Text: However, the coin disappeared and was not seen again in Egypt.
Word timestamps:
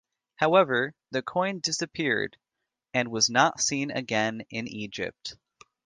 However, 0.37 0.95
the 1.11 1.21
coin 1.21 1.59
disappeared 1.59 2.35
and 2.91 3.11
was 3.11 3.29
not 3.29 3.61
seen 3.61 3.91
again 3.91 4.41
in 4.49 4.67
Egypt. 4.67 5.35